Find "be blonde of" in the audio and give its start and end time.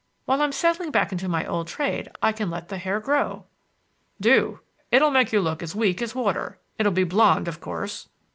6.91-7.61